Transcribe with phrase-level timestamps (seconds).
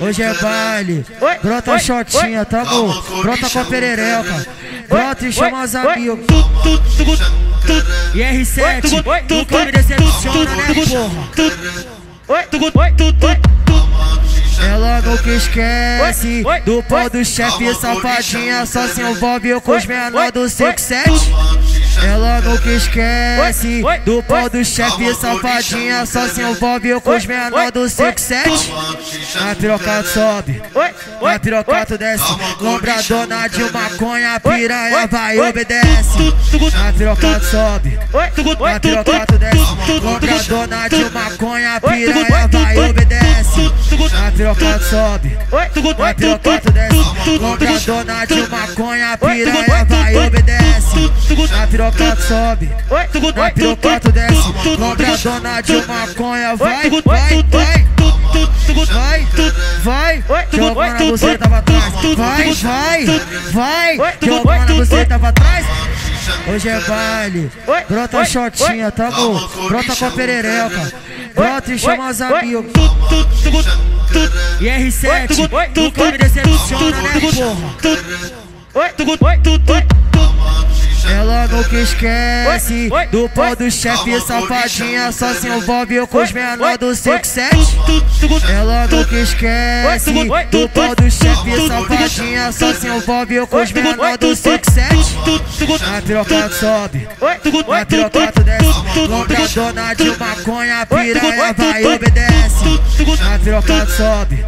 [0.00, 1.04] Hoje é baile,
[1.42, 2.92] brota shotinha, tá bom?
[3.20, 4.46] Brota com a perereca,
[4.88, 6.24] brota e chama os amigos.
[8.14, 11.10] E R7, nunca me decepciona, né, porra?
[14.64, 20.48] Ela nunca esquece do pau do chefe, safadinha só se envolve com os menores do
[20.48, 21.10] 57.
[22.02, 27.88] Ela nunca esquece do pau do chefe, safadinha só se envolve com os menores do
[27.88, 28.72] 57.
[29.50, 30.62] A pirocata sobe,
[31.24, 32.24] a pirocata desce,
[32.60, 36.34] lombradona de maconha, piranha vai obedece.
[36.88, 37.98] A pirocata sobe,
[38.74, 43.05] a pirocata desce, lombradona de maconha, piranha vai obedece.
[44.36, 51.10] A pirocata sobe, a pirocata desce, lombradona de maconha, a piranha vai obedece.
[51.62, 52.70] A pirocata sobe,
[53.34, 57.86] na pirocata desce, lombradona de maconha, vai, vai, vai.
[59.82, 61.94] Vai, vai, jogando você tava atrás.
[62.14, 65.66] Vai, vai, vai, jogando você tava atrás.
[66.46, 67.50] Hoje é baile,
[67.88, 69.48] brota shotinha, tá bom?
[69.66, 70.92] Brota com a perereca,
[71.34, 72.66] brota e chama os amigos.
[74.66, 77.54] E R7, nunca me decepciona, né, porra?
[81.08, 86.92] Ela nunca esquece do pau do chefe, safadinha só se envolve com os menores do
[86.96, 87.56] 57.
[88.50, 90.12] Ela nunca esquece
[90.50, 91.50] do pau do chefe,
[92.16, 95.18] safadinha só se envolve com os menores do 57.
[95.96, 102.80] A pirocata sobe, a pirocata desce, lombradona de maconha, piranha vai obedece.
[103.34, 104.44] A pirocata sobe,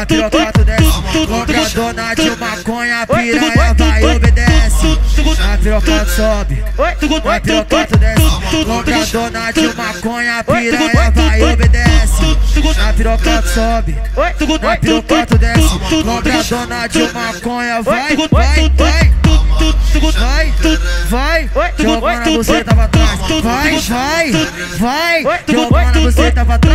[0.00, 4.98] a pirocata desce, lombradona de maconha, piranha vai obedece.
[5.52, 12.36] A pirocata sobe, a pirocata desce, lombradona de maconha, piranha vai obedece.
[12.96, 19.12] A pirocata sobe, a pirocata desce, lombradona de maconha, vai, vai, vai.
[21.10, 23.20] Vai, vai, jogando você tava atrás.
[23.42, 24.32] Vai, vai,
[24.78, 26.65] vai, jogando você tava atrás.